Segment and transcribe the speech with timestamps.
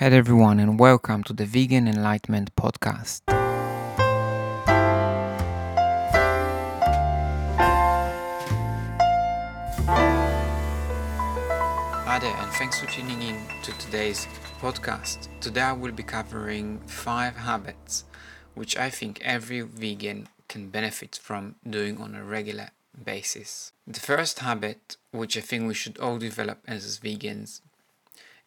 [0.00, 3.20] Hello, everyone, and welcome to the Vegan Enlightenment Podcast.
[12.06, 14.26] Hi there, and thanks for tuning in to today's
[14.58, 15.28] podcast.
[15.42, 18.04] Today, I will be covering five habits
[18.54, 22.70] which I think every vegan can benefit from doing on a regular
[23.04, 23.72] basis.
[23.86, 27.60] The first habit, which I think we should all develop as vegans,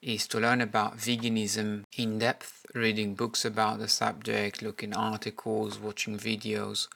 [0.03, 6.17] is to learn about veganism in depth, reading books about the subject, looking articles, watching
[6.17, 6.87] videos,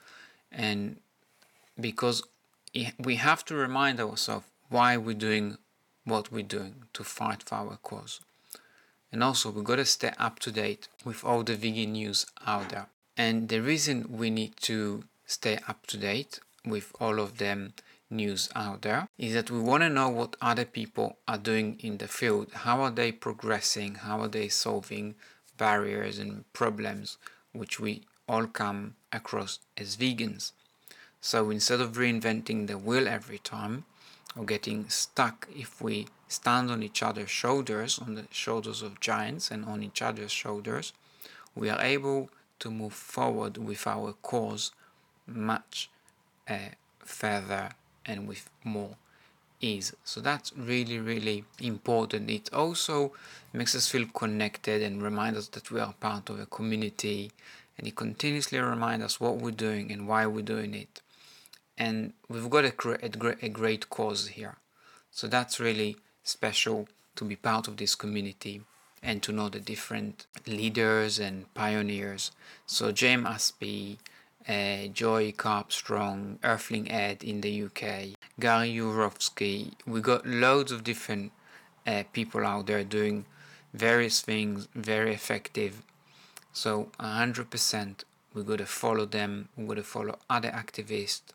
[0.52, 0.98] and
[1.80, 2.22] because
[3.00, 5.58] we have to remind ourselves why we're doing
[6.04, 8.20] what we're doing to fight for our cause.
[9.12, 12.70] And also, we've got to stay up to date with all the vegan news out
[12.70, 12.88] there.
[13.16, 17.74] And the reason we need to stay up to date with all of them
[18.10, 21.98] news out there is that we want to know what other people are doing in
[21.98, 22.48] the field.
[22.54, 23.96] How are they progressing?
[23.96, 25.16] How are they solving
[25.58, 27.18] barriers and problems
[27.54, 30.52] which we all come across as vegans?
[31.22, 33.86] So instead of reinventing the wheel every time
[34.36, 39.50] or getting stuck if we stand on each other's shoulders, on the shoulders of giants
[39.50, 40.94] and on each other's shoulders,
[41.56, 44.72] we are able to move forward with our cause
[45.26, 45.90] much
[46.48, 47.72] uh, further
[48.08, 48.96] and with more
[49.60, 49.94] ease.
[50.04, 52.30] So that's really, really important.
[52.30, 53.12] It also
[53.54, 57.32] makes us feel connected and reminds us that we are part of a community
[57.78, 61.02] and it continuously reminds us what we're doing and why we're doing it.
[61.78, 64.58] And we've got a, a, a great cause here.
[65.12, 68.62] So that's really special to be part of this community
[69.04, 72.32] and to know the different leaders and pioneers.
[72.66, 73.98] So James Aspey,
[74.48, 79.74] uh, Joey Carbstrong, Earthling Ed in the UK, Gary Yourofsky.
[79.86, 81.32] We got loads of different
[81.86, 83.26] uh, people out there doing
[83.74, 85.84] various things, very effective.
[86.54, 88.04] So 100%
[88.38, 89.50] we got to follow them.
[89.58, 91.34] We got to follow other activists,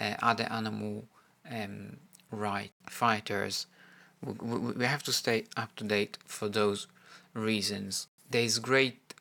[0.00, 1.04] uh, other animal
[1.50, 1.96] um,
[2.30, 3.66] right fighters.
[4.24, 6.86] We, we, we have to stay up to date for those
[7.34, 8.06] reasons.
[8.30, 9.14] There's great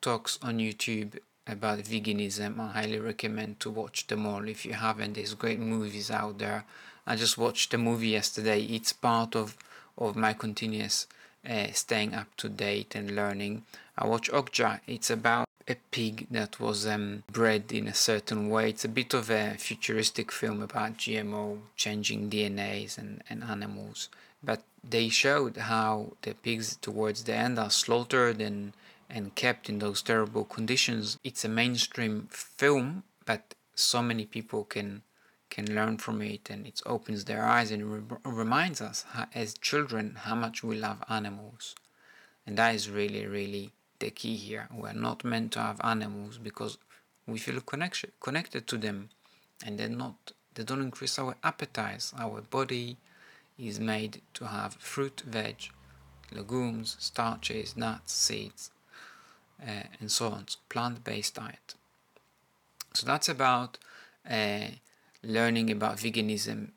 [0.00, 2.58] talks on YouTube about veganism.
[2.60, 5.14] I highly recommend to watch them all if you haven't.
[5.14, 6.64] There's great movies out there.
[7.06, 8.62] I just watched a movie yesterday.
[8.62, 9.56] It's part of
[9.98, 11.06] of my continuous
[11.48, 13.64] uh, staying up to date and learning.
[13.98, 14.80] I watched Okja.
[14.86, 18.70] It's about a pig that was um, bred in a certain way.
[18.70, 24.08] It's a bit of a futuristic film about GMO changing DNAs and, and animals.
[24.42, 28.72] But they showed how the pigs towards the end are slaughtered and
[29.12, 31.18] and kept in those terrible conditions.
[31.22, 35.02] It's a mainstream film, but so many people can
[35.50, 39.52] can learn from it and it opens their eyes and re- reminds us how, as
[39.52, 41.74] children how much we love animals.
[42.46, 44.66] And that is really really the key here.
[44.74, 46.78] We're not meant to have animals because
[47.26, 49.10] we feel connection connected to them
[49.64, 52.14] and they're not they don't increase our appetites.
[52.18, 52.96] Our body
[53.58, 55.68] is made to have fruit veg
[56.32, 58.70] legumes starches nuts seeds
[59.66, 60.48] uh, and so on.
[60.48, 61.74] So plant-based diet.
[62.94, 63.78] So that's about
[64.28, 64.66] uh,
[65.22, 66.70] learning about veganism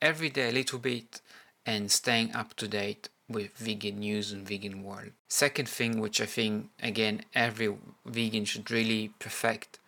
[0.00, 1.20] every day a little bit
[1.64, 5.12] and staying up to date with vegan news and vegan world.
[5.28, 9.78] Second thing which I think again every vegan should really perfect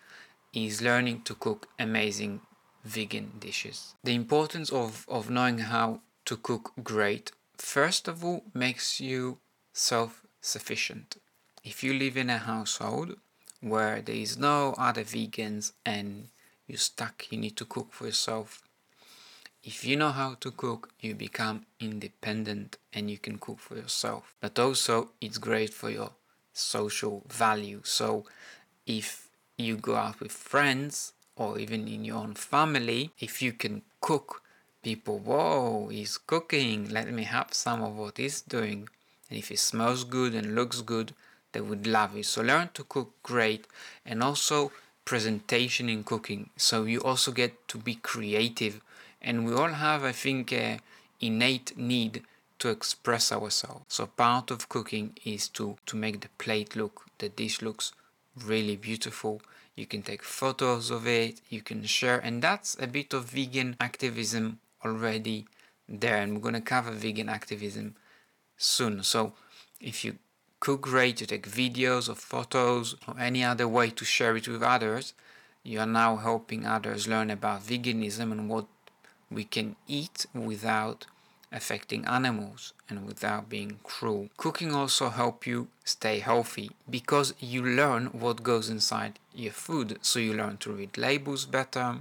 [0.53, 2.41] is learning to cook amazing
[2.85, 3.95] vegan dishes.
[4.05, 9.39] The importance of, of knowing how to cook great first of all makes you
[9.73, 11.17] self-sufficient
[11.65, 13.17] if you live in a household
[13.61, 16.29] where there is no other vegans and
[16.67, 18.63] you're stuck, you need to cook for yourself.
[19.63, 24.35] If you know how to cook, you become independent and you can cook for yourself.
[24.41, 26.11] But also, it's great for your
[26.53, 27.81] social value.
[27.85, 28.27] So,
[28.87, 33.81] if you go out with friends or even in your own family, if you can
[34.03, 34.43] cook,
[34.83, 38.87] people, whoa, he's cooking, let me have some of what he's doing.
[39.31, 41.15] And if it smells good and looks good,
[41.55, 42.27] they would love it.
[42.27, 43.67] So learn to cook great
[44.05, 44.73] and also
[45.07, 46.51] presentation in cooking.
[46.57, 48.83] So you also get to be creative.
[49.23, 50.53] And we all have, I think,
[51.21, 52.23] innate need
[52.59, 53.85] to express ourselves.
[53.89, 57.93] So part of cooking is to, to make the plate look, the dish looks
[58.45, 59.41] really beautiful.
[59.77, 63.77] You can take photos of it, you can share, and that's a bit of vegan
[63.81, 65.47] activism already
[65.89, 66.19] there.
[66.19, 67.97] And we're gonna cover vegan activism
[68.57, 69.03] soon.
[69.03, 69.33] So
[69.81, 70.19] if you
[70.65, 74.63] cook great, you take videos or photos or any other way to share it with
[74.63, 75.13] others,
[75.63, 78.65] you are now helping others learn about veganism and what
[79.31, 81.05] we can eat without
[81.53, 84.31] affecting animals and without being cruel.
[84.39, 89.99] Cooking also help you stay healthy because you learn what goes inside your food.
[90.01, 91.99] So you learn to read labels better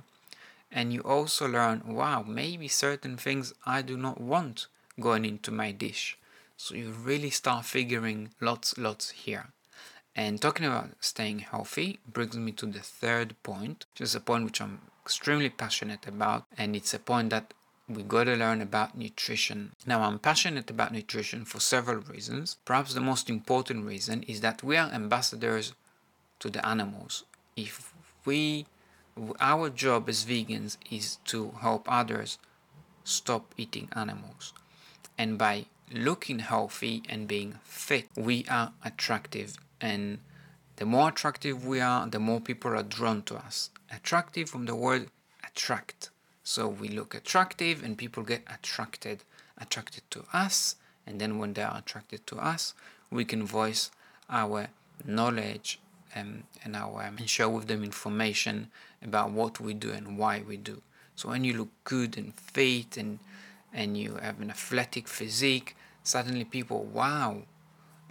[0.71, 4.67] and you also learn, wow, maybe certain things I do not want
[4.97, 6.17] going into my dish.
[6.57, 9.47] So you really start figuring lots, lots here.
[10.15, 14.45] And talking about staying healthy brings me to the third point, which is a point
[14.45, 17.53] which I'm extremely passionate about, and it's a point that
[17.89, 19.73] we got to learn about nutrition.
[19.85, 22.57] Now, I'm passionate about nutrition for several reasons.
[22.63, 25.73] Perhaps the most important reason is that we are ambassadors
[26.39, 27.25] to the animals.
[27.55, 28.67] If we,
[29.39, 32.37] our job as vegans is to help others
[33.03, 34.53] stop eating animals.
[35.17, 39.55] And by looking healthy and being fit, we are attractive.
[39.79, 40.19] And
[40.77, 43.69] the more attractive we are, the more people are drawn to us.
[43.91, 45.09] Attractive from the word
[45.45, 46.09] attract.
[46.43, 49.23] So we look attractive and people get attracted,
[49.57, 50.75] attracted to us.
[51.05, 52.73] And then when they are attracted to us,
[53.11, 53.91] we can voice
[54.29, 54.67] our
[55.05, 55.79] knowledge
[56.15, 58.69] um, and our um, and share with them information
[59.01, 60.81] about what we do and why we do.
[61.15, 63.19] So when you look good and fit and
[63.73, 67.43] and you have an athletic physique, suddenly people, wow,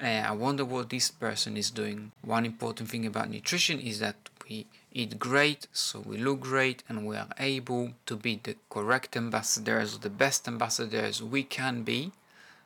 [0.03, 2.13] uh, I wonder what this person is doing.
[2.23, 4.17] One important thing about nutrition is that
[4.49, 9.17] we eat great, so we look great, and we are able to be the correct
[9.17, 12.13] ambassadors, the best ambassadors we can be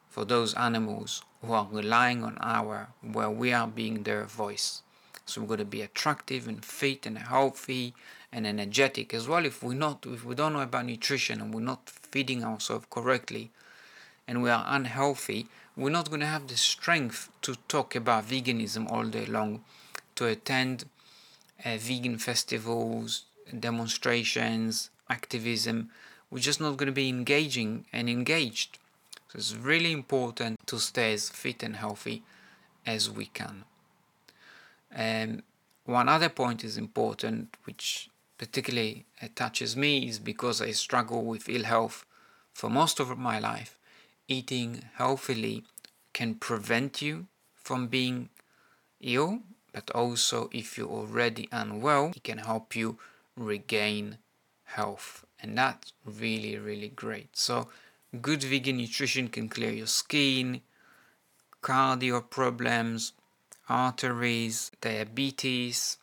[0.09, 4.83] for those animals who are relying on our, where we are being their voice.
[5.27, 7.95] So we've got to be attractive and fit and healthy
[8.33, 9.45] and energetic as well.
[9.45, 13.51] If we're not, if we don't know about nutrition and we're not feeding ourselves correctly,
[14.27, 15.47] and we are unhealthy,
[15.77, 19.63] we're not going to have the strength to talk about veganism all day long,
[20.15, 20.85] to attend
[21.65, 23.25] uh, vegan festivals,
[23.59, 25.91] demonstrations, activism.
[26.31, 28.79] We're just not going to be engaging and engaged.
[29.29, 32.23] So it's really important to stay as fit and healthy
[32.85, 33.65] as we can.
[34.95, 35.43] Um,
[35.85, 38.09] one other point is important, which
[38.39, 42.05] particularly touches me, is because I struggle with ill health
[42.53, 43.79] for most of my life.
[44.29, 45.65] Eating healthily
[46.13, 48.29] can prevent you from being
[49.01, 49.41] ill
[49.77, 52.97] but also if you're already unwell, it can help you
[53.37, 54.17] regain
[54.65, 55.27] health.
[55.39, 57.37] And that's really, really great.
[57.37, 57.69] So,
[58.23, 60.63] good vegan nutrition can clear your skin,
[61.63, 63.13] cardio problems,
[63.69, 65.99] arteries, diabetes,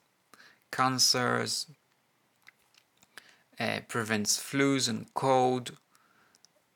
[0.71, 1.65] cancers,
[3.59, 5.77] uh, prevents flus and cold,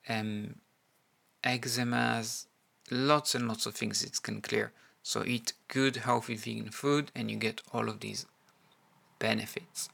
[0.09, 0.55] um,
[1.47, 2.45] eczemas,
[2.89, 4.71] lots and lots of things it can clear.
[5.03, 8.25] So eat good, healthy vegan food and you get all of these
[9.19, 9.89] benefits.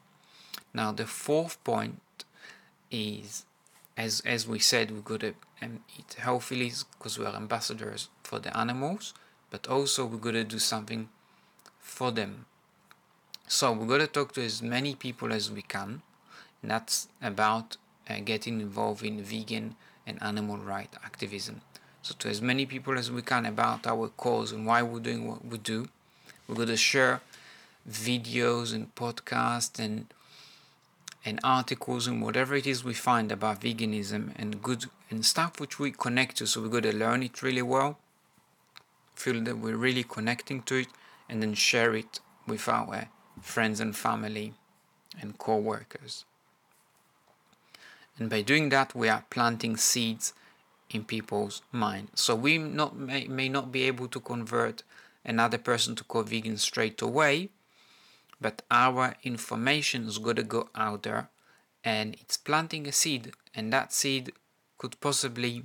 [0.74, 2.02] Now the fourth point
[2.90, 3.46] is,
[3.96, 8.40] as as we said, we got to um, eat healthily because we are ambassadors for
[8.40, 9.14] the animals,
[9.52, 11.10] but also we got to do something
[11.80, 12.46] for them.
[13.48, 16.02] So we got to talk to as many people as we can,
[16.62, 17.78] and that's about
[18.10, 21.62] uh, getting involved in vegan and animal rights activism
[22.04, 25.26] so to as many people as we can about our cause and why we're doing
[25.26, 25.88] what we do.
[26.46, 27.22] We're going to share
[27.90, 30.08] videos and podcasts and
[31.26, 35.80] and articles and whatever it is we find about veganism and good and stuff which
[35.80, 36.46] we connect to.
[36.46, 37.98] So we're going to learn it really well,
[39.16, 40.88] feel that we're really connecting to it,
[41.30, 43.08] and then share it with our
[43.42, 44.54] friends and family
[45.22, 46.26] and co-workers.
[48.20, 50.34] And by doing that, we are planting seeds
[50.90, 52.10] in people's mind.
[52.16, 54.84] So we not may, may not be able to convert
[55.26, 57.50] another person to go vegan straight away,
[58.40, 61.30] but our information is going to go out there
[61.84, 63.32] and it's planting a seed.
[63.56, 64.32] And that seed
[64.78, 65.64] could possibly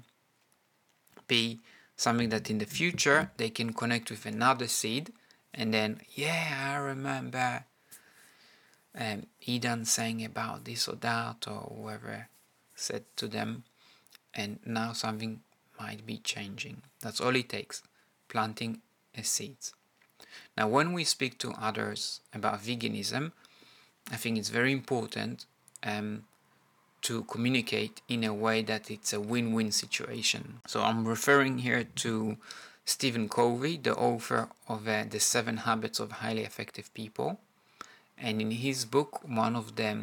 [1.26, 1.60] be
[1.96, 5.12] something that in the future they can connect with another seed.
[5.52, 7.64] And then yeah i remember
[8.98, 12.28] um, Eden saying about this or that or whoever
[12.78, 13.64] said to them
[14.34, 15.40] and now something
[15.78, 16.82] might be changing.
[17.00, 17.82] That's all it takes
[18.28, 18.80] planting
[19.16, 19.56] a seed.
[20.56, 23.32] Now, when we speak to others about veganism,
[24.10, 25.46] I think it's very important
[25.82, 26.24] um,
[27.02, 30.60] to communicate in a way that it's a win win situation.
[30.66, 32.36] So, I'm referring here to
[32.84, 37.38] Stephen Covey, the author of uh, The Seven Habits of Highly Effective People.
[38.16, 39.96] And in his book, one of the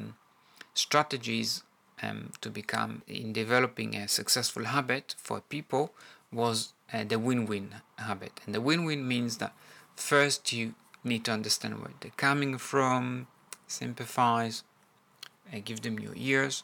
[0.74, 1.64] strategies
[2.02, 5.94] um, to become in developing a successful habit for people
[6.32, 9.54] was uh, the win-win habit and the win-win means that
[9.96, 13.28] first you need to understand where they're coming from
[13.68, 14.64] sympathize
[15.54, 16.64] uh, give them your ears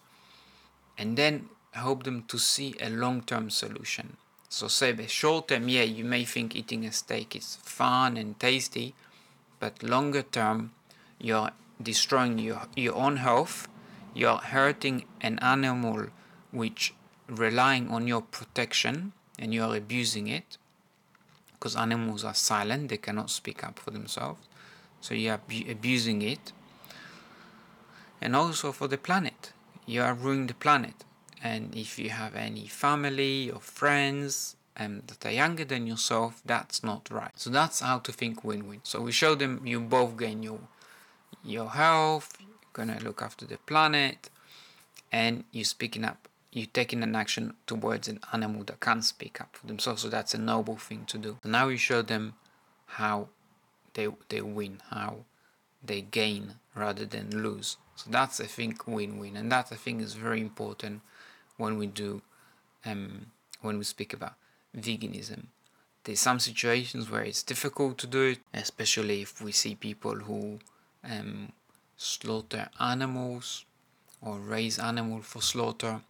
[0.98, 4.18] and then help them to see a long-term solution.
[4.50, 8.38] So say the short term, yeah, you may think eating a steak is fun and
[8.40, 8.94] tasty,
[9.60, 10.72] but longer term,
[11.20, 13.68] you're destroying your, your own health,
[14.14, 16.08] you're hurting an animal
[16.52, 16.94] which
[17.28, 20.58] relying on your protection and you're abusing it
[21.54, 24.42] because animals are silent, they cannot speak up for themselves.
[25.00, 25.40] So you are
[25.70, 26.52] abusing it.
[28.20, 29.54] And also for the planet,
[29.86, 31.06] you are ruining the planet.
[31.44, 36.84] And if you have any family or friends um, that are younger than yourself, that's
[36.84, 37.32] not right.
[37.36, 38.82] So that's how to think win-win.
[38.84, 40.62] So we show them you both gain your
[41.44, 42.38] your health,
[42.74, 44.30] gonna look after the planet,
[45.12, 46.28] and you're speaking up.
[46.52, 50.02] You're taking an action towards an animal that can't speak up for themselves.
[50.02, 51.38] So that's a noble thing to do.
[51.46, 52.34] Now you show them
[52.86, 53.30] how
[53.94, 55.26] they they win, how
[55.84, 57.78] they gain rather than lose.
[57.96, 61.02] So that's I think win-win, and that I think is very important
[61.58, 62.22] when we do
[62.86, 63.28] um,
[63.62, 64.34] when we speak about
[64.76, 65.46] veganism.
[66.04, 70.60] There's some situations where it's difficult to do it, especially if we see people who
[71.04, 71.52] um,
[72.02, 73.66] slaughter animals
[74.22, 76.02] or raise animal for slaughter.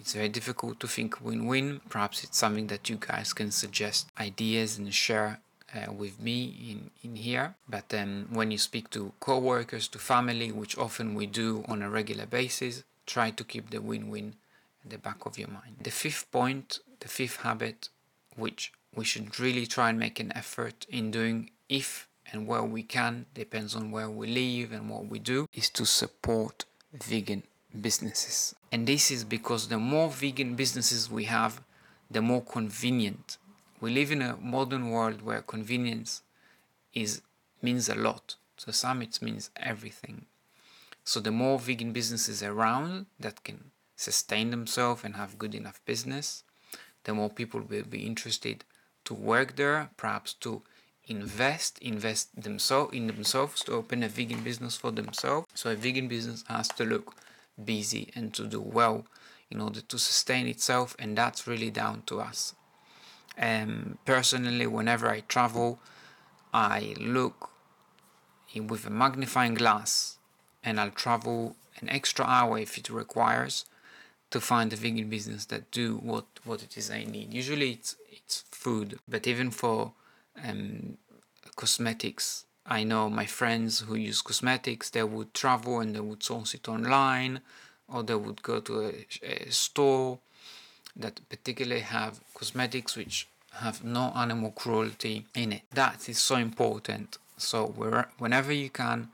[0.00, 1.80] It's very difficult to think win-win.
[1.88, 5.40] Perhaps it's something that you guys can suggest ideas and share
[5.74, 6.38] uh, with me
[6.70, 7.54] in, in here.
[7.68, 11.90] But um, when you speak to co-workers, to family, which often we do on a
[11.90, 14.34] regular basis, try to keep the win-win
[14.84, 15.76] at the back of your mind.
[15.82, 17.88] The fifth point, the fifth habit,
[18.36, 22.82] which we should really try and make an effort in doing if and where we
[22.82, 27.42] can, depends on where we live and what we do, is to support vegan
[27.80, 28.54] businesses.
[28.72, 31.60] And this is because the more vegan businesses we have,
[32.10, 33.38] the more convenient.
[33.80, 36.22] We live in a modern world where convenience
[36.92, 37.22] is
[37.60, 38.36] means a lot.
[38.56, 40.26] So some it means everything.
[41.04, 46.44] So the more vegan businesses around that can sustain themselves and have good enough business,
[47.04, 48.64] the more people will be interested
[49.04, 50.62] to work there, perhaps to
[51.06, 55.46] invest, invest themselves in themselves to open a vegan business for themselves.
[55.54, 57.14] So a vegan business has to look
[57.62, 59.06] busy and to do well
[59.50, 62.54] in order to sustain itself, and that's really down to us.
[63.38, 65.78] Um, personally, whenever I travel,
[66.52, 67.50] I look
[68.54, 70.18] with a magnifying glass
[70.62, 73.64] and I'll travel an extra hour if it requires
[74.30, 77.34] to find a vegan business that do what, what it is I need.
[77.34, 79.92] Usually it's, it's food, but even for
[80.42, 80.98] um,
[81.56, 86.54] cosmetics, I know my friends who use cosmetics, they would travel and they would source
[86.54, 87.40] it online
[87.88, 90.18] or they would go to a, a store
[90.96, 95.62] that particularly have cosmetics which have no animal cruelty in it.
[95.72, 97.18] That is so important.
[97.36, 99.08] So where, whenever you can,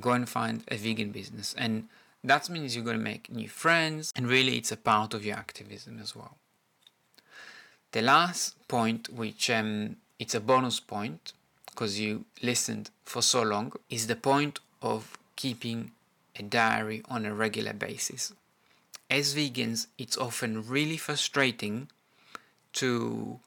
[0.00, 1.88] go and find a vegan business and
[2.24, 5.36] that means you're going to make new friends, and really it's a part of your
[5.36, 6.38] activism as well.
[7.92, 11.32] The last point, which um, it's a bonus point
[11.66, 15.90] because you listened for so long, is the point of keeping
[16.38, 18.32] a diary on a regular basis.
[19.10, 21.88] As vegans, it's often really frustrating
[22.74, 23.40] to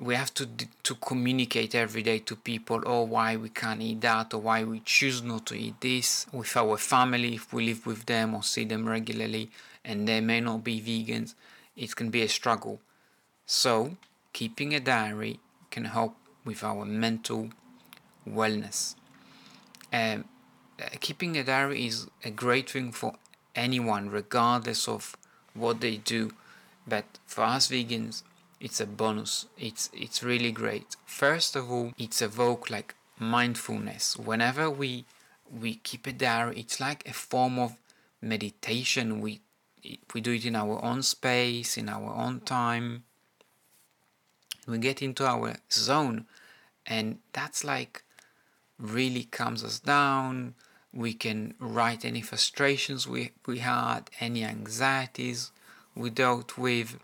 [0.00, 0.46] we have to
[0.84, 4.62] to communicate every day to people or oh, why we can't eat that or why
[4.62, 8.42] we choose not to eat this with our family if we live with them or
[8.44, 9.50] see them regularly
[9.84, 11.34] and they may not be vegans.
[11.76, 12.80] It can be a struggle.
[13.46, 13.96] So
[14.32, 15.40] keeping a diary
[15.78, 17.50] can help with our mental
[18.28, 18.96] wellness.
[19.92, 20.24] Um,
[20.98, 23.12] keeping a diary is a great thing for
[23.54, 25.16] anyone regardless of
[25.54, 26.32] what they do.
[26.92, 28.22] But for us vegans
[28.60, 29.46] it's a bonus.
[29.56, 30.96] It's it's really great.
[31.06, 34.16] First of all it's evoke like mindfulness.
[34.16, 35.04] Whenever we
[35.62, 37.70] we keep a diary it's like a form of
[38.20, 39.20] meditation.
[39.20, 39.32] We
[40.12, 43.04] we do it in our own space in our own time
[44.68, 46.26] we get into our zone
[46.86, 48.02] and that's like
[48.78, 50.54] really calms us down.
[50.92, 55.50] We can write any frustrations we, we had any anxieties
[55.94, 56.98] we dealt with.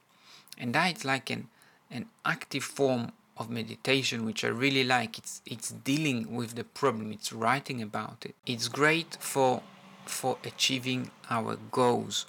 [0.59, 1.49] And that is like an
[1.90, 5.18] an active form of meditation which I really like.
[5.18, 7.12] It's it's dealing with the problem.
[7.12, 8.35] It's writing about it.
[8.47, 9.62] It's great for
[10.06, 12.26] for achieving our goals.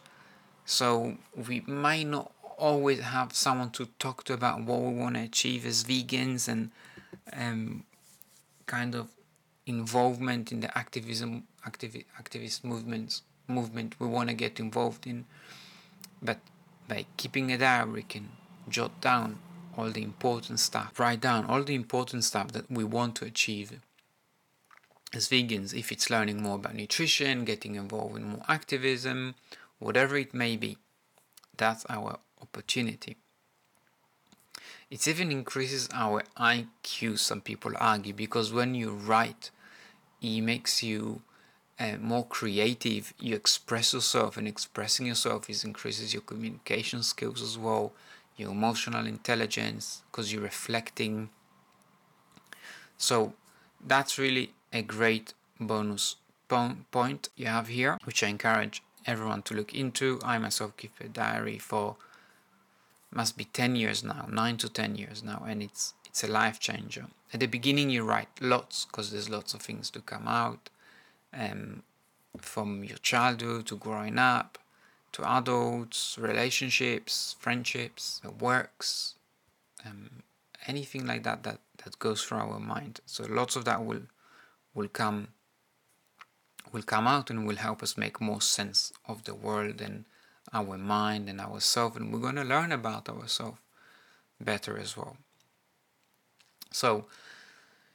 [0.66, 5.22] So we might not always have someone to talk to about what we want to
[5.22, 6.72] achieve as vegans and
[7.34, 7.84] um,
[8.66, 9.10] kind of
[9.66, 15.26] involvement in the activism activi- activist movements movement we want to get involved in.
[16.22, 16.40] But
[16.88, 18.30] by keeping a diary we can
[18.70, 19.40] jot down
[19.78, 23.80] all the important stuff write down all the important stuff that we want to achieve
[25.14, 29.36] as vegans if it's learning more about nutrition getting involved in more activism
[29.80, 30.78] whatever it may be
[31.58, 33.18] that's our opportunity.
[34.90, 39.50] It even increases our IQ, some people argue, because when you write,
[40.22, 41.22] it makes you
[41.80, 43.14] uh, more creative.
[43.20, 47.94] You express yourself, and expressing yourself is increases your communication skills as well,
[48.38, 51.30] your emotional intelligence, because you're reflecting.
[52.98, 53.34] So
[53.86, 56.16] that's really a great bonus
[56.92, 60.20] point you have here, which I encourage everyone to look into.
[60.24, 61.96] I myself keep a diary for
[63.16, 66.60] must be 10 years now, 9 to 10 years now, and it's it's a life
[66.60, 67.08] changer.
[67.34, 70.70] At the beginning, you write lots because there's lots of things to come out
[71.34, 71.84] um,
[72.38, 74.58] from your childhood to growing up
[75.12, 79.16] to adults, relationships, friendships, works,
[79.86, 80.24] um,
[80.68, 83.02] anything like that that that goes through our mind.
[83.06, 84.04] So lots of that will
[84.74, 85.30] will come
[86.72, 90.06] will come out and will help us make more sense of the world and
[90.54, 93.60] our mind and ourselves and we're going to learn about ourselves
[94.40, 95.18] better as well.
[96.72, 97.06] So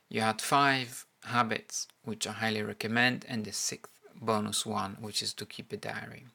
[0.08, 5.34] you had five habits which I highly recommend and the sixth bonus one which is
[5.34, 6.26] to keep a diary.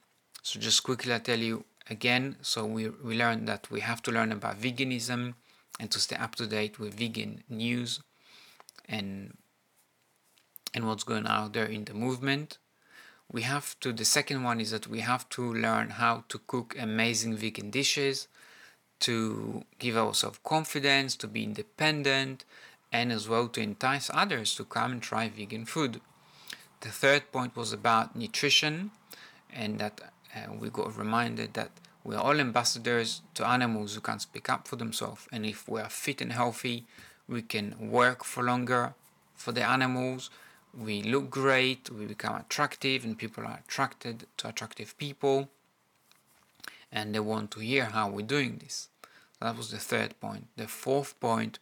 [0.41, 4.11] So just quickly I tell you again so we, we learned that we have to
[4.11, 5.33] learn about veganism
[5.79, 7.99] and to stay up to date with vegan news
[8.87, 9.37] and
[10.73, 12.57] and what's going on out there in the movement.
[13.31, 16.75] We have to, the second one is that we have to learn how to cook
[16.79, 18.27] amazing vegan dishes
[19.01, 22.45] to give ourselves confidence, to be independent,
[22.91, 25.99] and as well to entice others to come and try vegan food.
[26.81, 28.91] The third point was about nutrition,
[29.51, 30.01] and that
[30.35, 31.71] uh, we got reminded that
[32.03, 35.81] we are all ambassadors to animals who can't speak up for themselves, and if we
[35.81, 36.85] are fit and healthy,
[37.27, 38.93] we can work for longer
[39.33, 40.29] for the animals
[40.77, 45.49] we look great, we become attractive, and people are attracted to attractive people,
[46.91, 48.89] and they want to hear how we're doing this.
[49.41, 50.47] That was the third point.
[50.55, 51.59] The fourth point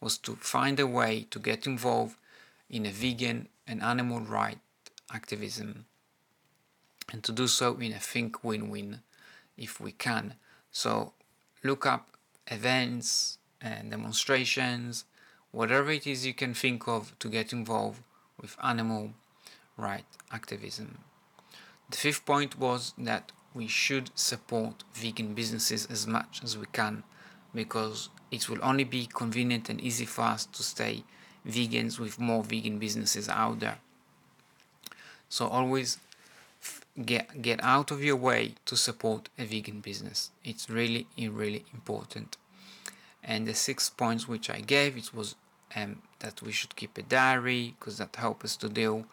[0.00, 2.16] was to find a way to get involved
[2.70, 4.58] in a vegan and animal right
[5.12, 5.86] activism,
[7.12, 9.00] and to do so in a think win win
[9.56, 10.34] if we can.
[10.70, 11.12] So
[11.64, 12.08] look up
[12.46, 15.04] events and demonstrations,
[15.50, 18.02] whatever it is you can think of to get involved
[18.40, 19.12] with animal
[19.76, 20.98] right activism.
[21.90, 27.02] The fifth point was that we should support vegan businesses as much as we can
[27.54, 31.04] because it will only be convenient and easy for us to stay
[31.46, 33.78] vegans with more vegan businesses out there.
[35.28, 35.98] So always
[37.04, 40.30] get get out of your way to support a vegan business.
[40.44, 42.36] It's really really important.
[43.22, 45.34] And the six points which I gave it was
[45.74, 49.04] um, that we should keep a diary because that helps us to deal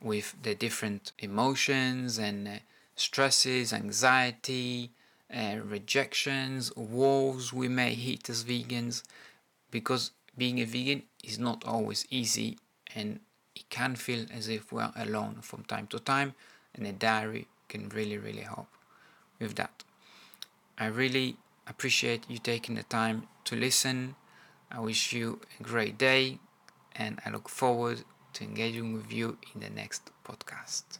[0.00, 2.52] with the different emotions and uh,
[2.96, 4.90] stresses, anxiety,
[5.34, 9.02] uh, rejections, walls we may hit as vegans
[9.70, 12.58] because being a vegan is not always easy
[12.94, 13.20] and
[13.54, 16.34] it can feel as if we're alone from time to time
[16.74, 18.66] and a diary can really really help
[19.38, 19.84] with that.
[20.78, 24.16] I really appreciate you taking the time to listen
[24.70, 26.38] I wish you a great day
[26.94, 28.04] and I look forward
[28.34, 30.98] to engaging with you in the next podcast.